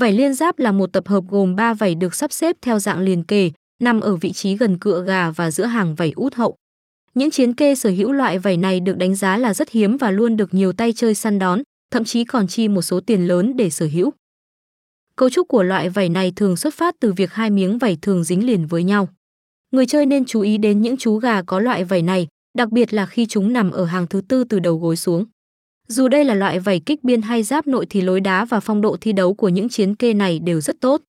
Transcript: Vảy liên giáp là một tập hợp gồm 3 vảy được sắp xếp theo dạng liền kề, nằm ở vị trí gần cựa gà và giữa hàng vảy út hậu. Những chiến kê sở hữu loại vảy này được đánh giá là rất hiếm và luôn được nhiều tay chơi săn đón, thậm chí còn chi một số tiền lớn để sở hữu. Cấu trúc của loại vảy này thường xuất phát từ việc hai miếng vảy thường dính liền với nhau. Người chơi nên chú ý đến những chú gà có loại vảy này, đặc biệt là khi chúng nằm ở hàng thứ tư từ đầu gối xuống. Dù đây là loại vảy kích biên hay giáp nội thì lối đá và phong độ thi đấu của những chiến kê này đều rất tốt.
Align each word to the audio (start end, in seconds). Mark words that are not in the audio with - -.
Vảy 0.00 0.12
liên 0.12 0.34
giáp 0.34 0.58
là 0.58 0.72
một 0.72 0.92
tập 0.92 1.08
hợp 1.08 1.24
gồm 1.28 1.56
3 1.56 1.74
vảy 1.74 1.94
được 1.94 2.14
sắp 2.14 2.32
xếp 2.32 2.56
theo 2.62 2.78
dạng 2.78 3.00
liền 3.00 3.22
kề, 3.22 3.50
nằm 3.82 4.00
ở 4.00 4.16
vị 4.16 4.32
trí 4.32 4.56
gần 4.56 4.78
cựa 4.78 5.04
gà 5.06 5.30
và 5.30 5.50
giữa 5.50 5.64
hàng 5.64 5.94
vảy 5.94 6.12
út 6.16 6.34
hậu. 6.34 6.56
Những 7.14 7.30
chiến 7.30 7.54
kê 7.54 7.74
sở 7.74 7.90
hữu 7.90 8.12
loại 8.12 8.38
vảy 8.38 8.56
này 8.56 8.80
được 8.80 8.96
đánh 8.96 9.14
giá 9.14 9.36
là 9.36 9.54
rất 9.54 9.70
hiếm 9.70 9.96
và 9.96 10.10
luôn 10.10 10.36
được 10.36 10.54
nhiều 10.54 10.72
tay 10.72 10.92
chơi 10.92 11.14
săn 11.14 11.38
đón, 11.38 11.62
thậm 11.90 12.04
chí 12.04 12.24
còn 12.24 12.46
chi 12.46 12.68
một 12.68 12.82
số 12.82 13.00
tiền 13.00 13.26
lớn 13.26 13.56
để 13.56 13.70
sở 13.70 13.88
hữu. 13.92 14.10
Cấu 15.16 15.30
trúc 15.30 15.48
của 15.48 15.62
loại 15.62 15.88
vảy 15.88 16.08
này 16.08 16.32
thường 16.36 16.56
xuất 16.56 16.74
phát 16.74 16.94
từ 17.00 17.12
việc 17.12 17.32
hai 17.32 17.50
miếng 17.50 17.78
vảy 17.78 17.98
thường 18.02 18.24
dính 18.24 18.46
liền 18.46 18.66
với 18.66 18.84
nhau. 18.84 19.08
Người 19.70 19.86
chơi 19.86 20.06
nên 20.06 20.24
chú 20.24 20.40
ý 20.40 20.58
đến 20.58 20.82
những 20.82 20.96
chú 20.96 21.16
gà 21.16 21.42
có 21.42 21.60
loại 21.60 21.84
vảy 21.84 22.02
này, 22.02 22.26
đặc 22.58 22.70
biệt 22.70 22.94
là 22.94 23.06
khi 23.06 23.26
chúng 23.26 23.52
nằm 23.52 23.70
ở 23.70 23.84
hàng 23.84 24.06
thứ 24.06 24.20
tư 24.28 24.44
từ 24.44 24.58
đầu 24.58 24.76
gối 24.78 24.96
xuống. 24.96 25.24
Dù 25.88 26.08
đây 26.08 26.24
là 26.24 26.34
loại 26.34 26.60
vảy 26.60 26.80
kích 26.80 27.04
biên 27.04 27.22
hay 27.22 27.42
giáp 27.42 27.66
nội 27.66 27.86
thì 27.90 28.00
lối 28.00 28.20
đá 28.20 28.44
và 28.44 28.60
phong 28.60 28.80
độ 28.80 28.96
thi 29.00 29.12
đấu 29.12 29.34
của 29.34 29.48
những 29.48 29.68
chiến 29.68 29.94
kê 29.94 30.14
này 30.14 30.38
đều 30.38 30.60
rất 30.60 30.80
tốt. 30.80 31.02